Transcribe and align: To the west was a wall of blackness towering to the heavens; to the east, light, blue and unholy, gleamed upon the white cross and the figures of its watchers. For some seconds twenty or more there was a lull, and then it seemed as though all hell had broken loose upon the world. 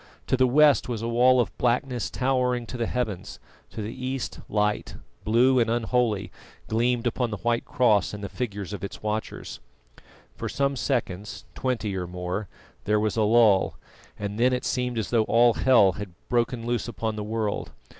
To 0.25 0.35
the 0.35 0.47
west 0.47 0.89
was 0.89 1.03
a 1.03 1.07
wall 1.07 1.39
of 1.39 1.55
blackness 1.59 2.09
towering 2.09 2.65
to 2.65 2.75
the 2.75 2.87
heavens; 2.87 3.39
to 3.69 3.83
the 3.83 3.93
east, 3.93 4.39
light, 4.49 4.95
blue 5.23 5.59
and 5.59 5.69
unholy, 5.69 6.31
gleamed 6.67 7.05
upon 7.05 7.29
the 7.29 7.37
white 7.37 7.65
cross 7.65 8.11
and 8.11 8.23
the 8.23 8.27
figures 8.27 8.73
of 8.73 8.83
its 8.83 9.03
watchers. 9.03 9.59
For 10.35 10.49
some 10.49 10.75
seconds 10.75 11.45
twenty 11.53 11.95
or 11.95 12.07
more 12.07 12.47
there 12.85 12.99
was 12.99 13.15
a 13.15 13.21
lull, 13.21 13.77
and 14.17 14.39
then 14.39 14.53
it 14.53 14.65
seemed 14.65 14.97
as 14.97 15.11
though 15.11 15.25
all 15.25 15.53
hell 15.53 15.91
had 15.91 16.13
broken 16.29 16.65
loose 16.65 16.87
upon 16.87 17.15
the 17.15 17.23
world. 17.23 17.69